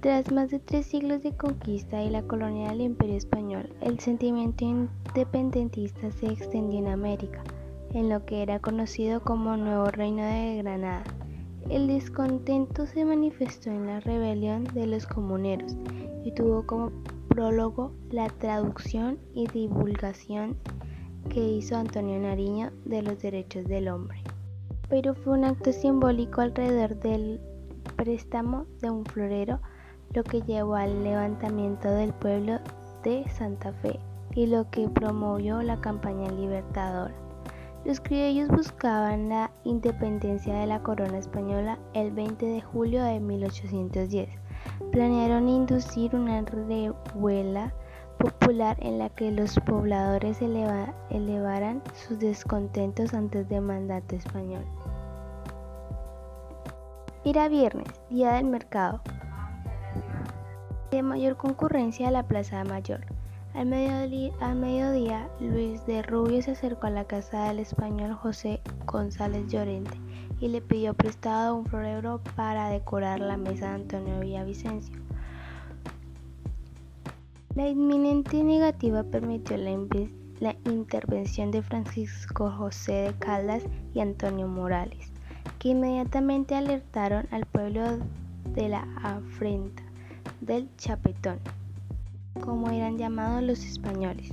[0.00, 4.64] Tras más de tres siglos de conquista y la colonia del Imperio Español, el sentimiento
[4.64, 7.42] independentista se extendió en América,
[7.94, 11.04] en lo que era conocido como Nuevo Reino de Granada.
[11.70, 15.76] El descontento se manifestó en la rebelión de los comuneros
[16.24, 16.90] y tuvo como
[17.28, 20.56] prólogo la traducción y divulgación
[21.28, 24.18] que hizo Antonio Nariño de los derechos del hombre.
[24.88, 27.40] Pero fue un acto simbólico alrededor del
[28.02, 29.60] préstamo de un florero
[30.12, 32.58] lo que llevó al levantamiento del pueblo
[33.04, 34.00] de Santa Fe
[34.34, 37.14] y lo que promovió la campaña libertadora.
[37.84, 44.28] Los criollos buscaban la independencia de la corona española el 20 de julio de 1810.
[44.90, 47.72] Planearon inducir una revuela
[48.18, 54.64] popular en la que los pobladores elevaran sus descontentos antes del mandato español.
[57.24, 59.00] Era viernes, día del mercado
[60.90, 63.06] de mayor concurrencia a la Plaza Mayor.
[63.54, 69.96] Al mediodía, Luis de Rubio se acercó a la casa del español José González Llorente
[70.40, 74.98] y le pidió prestado un florero para decorar la mesa de Antonio Villavicencio.
[77.54, 79.70] La inminente negativa permitió la,
[80.40, 83.62] la intervención de Francisco José de Caldas
[83.94, 85.11] y Antonio Morales,
[85.62, 87.84] que inmediatamente alertaron al pueblo
[88.52, 89.84] de la afrenta
[90.40, 91.38] del Chapetón,
[92.40, 94.32] como eran llamados los españoles.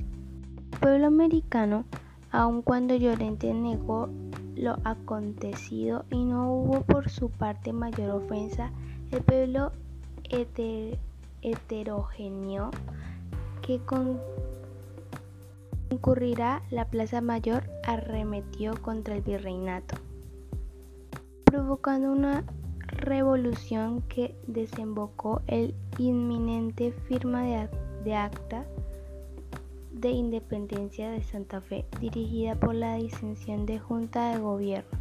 [0.72, 1.86] El pueblo americano,
[2.32, 4.10] aun cuando Llorente negó
[4.56, 8.72] lo acontecido y no hubo por su parte mayor ofensa,
[9.12, 9.72] el pueblo
[11.44, 12.72] heterogéneo
[13.62, 13.80] que
[15.92, 19.96] concurrirá la Plaza Mayor arremetió contra el virreinato,
[21.50, 22.44] provocando una
[22.86, 27.44] revolución que desembocó el inminente firma
[28.04, 28.66] de, acta
[29.92, 35.00] de independencia de Santa Fe, dirigida por la disensión de Junta de Gobierno.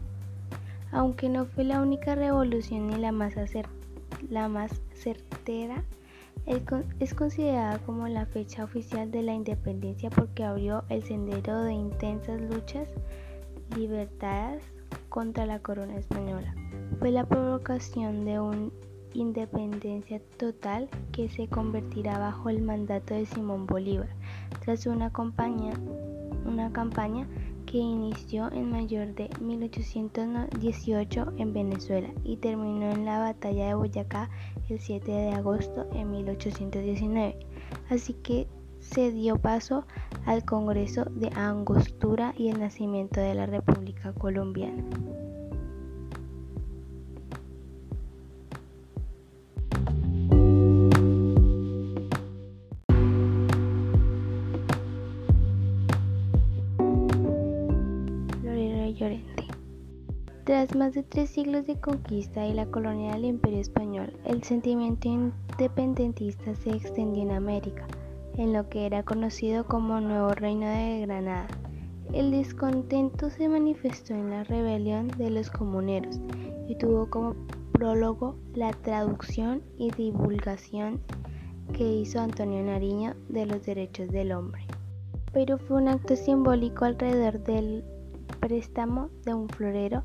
[0.90, 3.34] Aunque no fue la única revolución ni la más,
[4.30, 5.84] la más certera,
[6.98, 12.40] es considerada como la fecha oficial de la independencia porque abrió el sendero de intensas
[12.40, 12.88] luchas
[13.76, 14.62] libertadas
[15.08, 16.54] contra la corona española.
[16.98, 18.70] Fue la provocación de una
[19.14, 24.08] independencia total que se convertirá bajo el mandato de Simón Bolívar,
[24.64, 25.72] tras una campaña,
[26.44, 27.26] una campaña
[27.66, 34.30] que inició en mayo de 1818 en Venezuela y terminó en la batalla de Boyacá
[34.70, 37.36] el 7 de agosto de 1819.
[37.90, 38.46] Así que
[38.80, 39.84] se dio paso
[40.26, 44.84] al Congreso de Angostura y el nacimiento de la República Colombiana.
[58.98, 59.46] Llorente.
[60.44, 65.06] Tras más de tres siglos de conquista y la colonia del Imperio Español, el sentimiento
[65.06, 67.86] independentista se extendió en América
[68.38, 71.48] en lo que era conocido como Nuevo Reino de Granada.
[72.12, 76.20] El descontento se manifestó en la rebelión de los comuneros
[76.68, 77.34] y tuvo como
[77.72, 81.02] prólogo la traducción y divulgación
[81.72, 84.62] que hizo Antonio Nariño de los derechos del hombre.
[85.32, 87.84] Pero fue un acto simbólico alrededor del
[88.40, 90.04] préstamo de un florero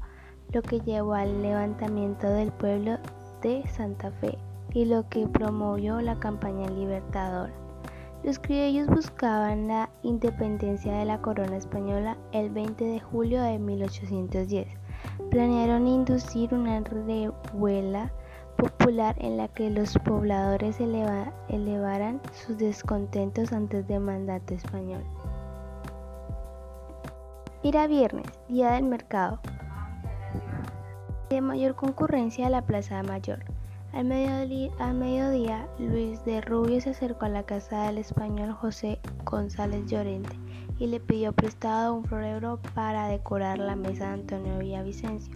[0.51, 2.97] lo que llevó al levantamiento del pueblo
[3.41, 4.37] de Santa Fe
[4.73, 7.62] y lo que promovió la campaña libertadora.
[8.23, 14.65] Los criollos buscaban la independencia de la corona española el 20 de julio de 1810.
[15.29, 18.13] Planearon inducir una revuela
[18.55, 25.03] popular en la que los pobladores elevaran sus descontentos antes del mandato español.
[27.61, 29.41] Era viernes, día del mercado.
[31.29, 33.52] De mayor concurrencia a la Plaza Mayor.
[33.93, 40.35] Al mediodía, Luis de Rubio se acercó a la casa del español José González Llorente
[40.79, 45.35] y le pidió prestado un florero para decorar la mesa de Antonio Villavicencio.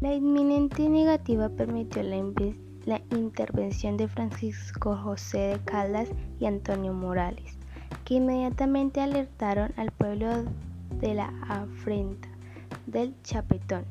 [0.00, 2.16] La inminente negativa permitió la,
[2.86, 6.08] la intervención de Francisco José de Caldas
[6.38, 7.58] y Antonio Morales,
[8.06, 10.44] que inmediatamente alertaron al pueblo
[10.98, 12.30] de la afrenta
[12.86, 13.84] del Chapetón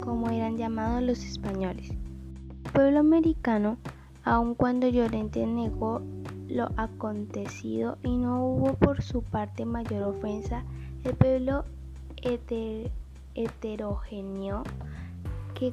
[0.00, 1.90] como eran llamados los españoles.
[1.90, 3.76] El pueblo americano,
[4.24, 6.02] aun cuando Llorente negó
[6.48, 10.64] lo acontecido y no hubo por su parte mayor ofensa,
[11.04, 11.64] el pueblo
[13.34, 14.62] heterogéneo
[15.54, 15.72] que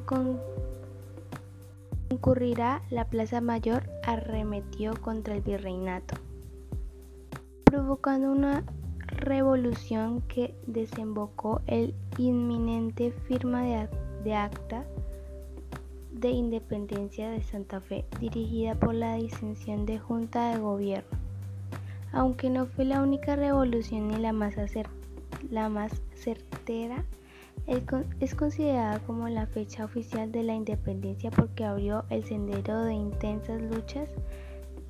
[2.10, 6.16] concurrirá la Plaza Mayor arremetió contra el virreinato,
[7.64, 8.64] provocando una
[9.08, 13.88] revolución que desembocó el inminente firma de,
[14.24, 14.86] de acta
[16.12, 21.18] de Independencia de Santa Fe, dirigida por la disensión de Junta de Gobierno.
[22.12, 24.56] Aunque no fue la única revolución ni la más,
[25.50, 27.06] la más certera,
[28.20, 33.62] es considerada como la fecha oficial de la independencia porque abrió el sendero de intensas
[33.62, 34.10] luchas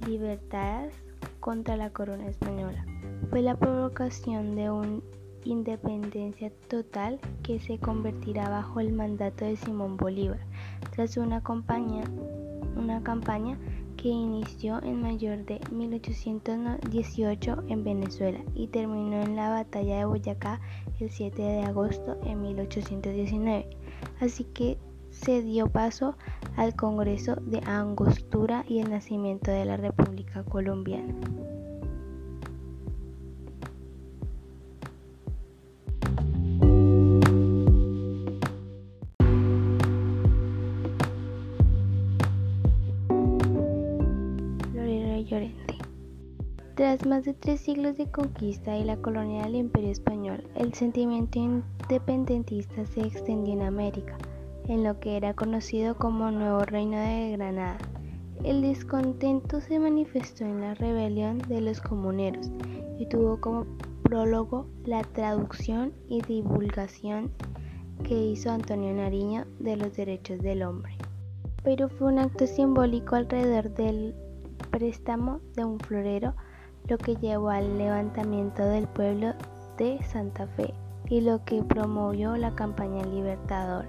[0.07, 0.93] libertadas
[1.39, 2.85] contra la corona española.
[3.29, 5.01] Fue la provocación de una
[5.43, 10.39] independencia total que se convertirá bajo el mandato de Simón Bolívar
[10.91, 12.03] tras una campaña,
[12.75, 13.57] una campaña
[13.97, 20.59] que inició en mayo de 1818 en Venezuela y terminó en la batalla de Boyacá
[20.99, 23.69] el 7 de agosto de 1819.
[24.19, 24.79] Así que
[25.11, 26.15] se dio paso
[26.55, 31.13] al Congreso de Angostura y el nacimiento de la República Colombiana.
[46.81, 51.37] Tras más de tres siglos de conquista y la colonia del Imperio Español, el sentimiento
[51.37, 54.17] independentista se extendió en América,
[54.67, 57.77] en lo que era conocido como Nuevo Reino de Granada.
[58.43, 62.49] El descontento se manifestó en la rebelión de los comuneros
[62.97, 63.67] y tuvo como
[64.01, 67.31] prólogo la traducción y divulgación
[68.03, 70.97] que hizo Antonio Nariño de los derechos del hombre.
[71.63, 74.15] Pero fue un acto simbólico alrededor del
[74.71, 76.33] préstamo de un florero
[76.87, 79.33] lo que llevó al levantamiento del pueblo
[79.77, 80.73] de Santa Fe
[81.09, 83.87] y lo que promovió la campaña libertadora.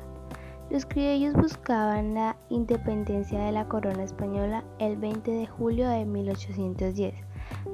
[0.70, 7.14] Los criollos buscaban la independencia de la corona española el 20 de julio de 1810.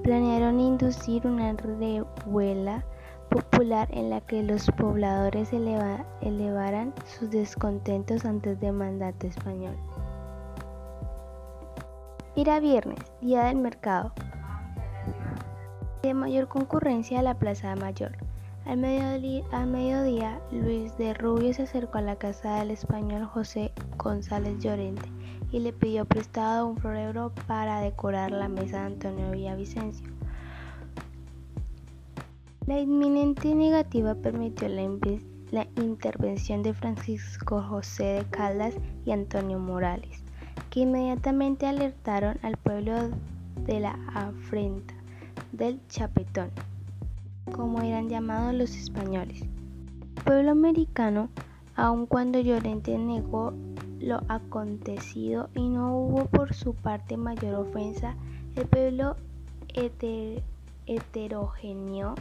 [0.02, 2.84] Planearon inducir una revuela
[3.30, 9.76] popular en la que los pobladores elevaran sus descontentos antes del mandato español.
[12.34, 14.12] Era viernes, día del mercado
[16.02, 18.12] de mayor concurrencia a la Plaza Mayor.
[18.64, 25.08] Al mediodía, Luis de Rubio se acercó a la casa del español José González Llorente
[25.50, 30.06] y le pidió prestado un florero para decorar la mesa de Antonio Villavicencio.
[32.66, 34.82] La inminente negativa permitió la,
[35.50, 38.74] la intervención de Francisco José de Caldas
[39.06, 40.22] y Antonio Morales,
[40.68, 42.94] que inmediatamente alertaron al pueblo
[43.64, 44.97] de la afrenta
[45.52, 46.50] del Chapetón,
[47.52, 49.42] como eran llamados los españoles.
[49.42, 51.28] El pueblo americano,
[51.76, 53.52] aun cuando Llorente negó
[54.00, 58.14] lo acontecido y no hubo por su parte mayor ofensa,
[58.56, 59.16] el pueblo
[60.86, 62.14] heterogéneo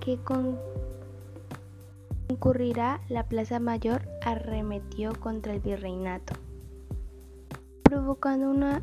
[0.00, 0.18] que
[2.28, 6.34] concurrirá la Plaza Mayor arremetió contra el virreinato,
[7.82, 8.82] provocando una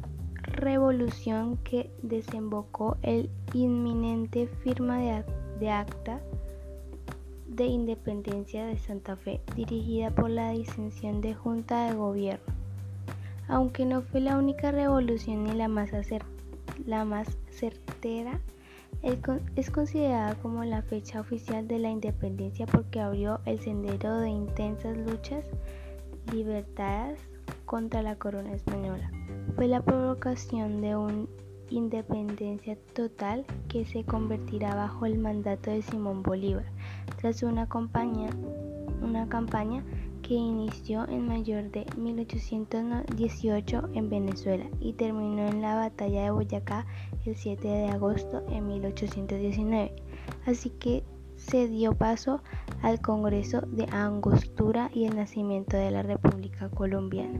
[0.59, 4.97] revolución que desembocó el inminente firma
[5.59, 6.21] de, acta
[7.47, 12.53] de independencia de Santa Fe, dirigida por la disensión de Junta de Gobierno.
[13.47, 15.91] Aunque no fue la única revolución ni la más,
[16.85, 18.39] la más certera,
[19.55, 24.97] es considerada como la fecha oficial de la independencia porque abrió el sendero de intensas
[24.97, 25.45] luchas
[26.31, 27.17] libertadas
[27.65, 29.09] contra la corona española.
[29.55, 31.25] Fue la provocación de una
[31.69, 36.65] independencia total que se convertirá bajo el mandato de Simón Bolívar
[37.17, 38.29] tras una campaña,
[40.21, 46.85] que inició en mayo de 1818 en Venezuela y terminó en la batalla de Boyacá
[47.25, 49.95] el 7 de agosto de 1819.
[50.45, 51.03] Así que
[51.35, 52.43] se dio paso
[52.83, 57.39] al Congreso de Angostura y el nacimiento de la República Colombiana.